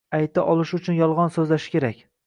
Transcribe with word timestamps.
ayta 0.19 0.45
olishi 0.53 0.75
uchun 0.79 0.97
yolg'on 1.01 1.33
so'zlashi 1.37 1.85
lozim. 1.87 2.05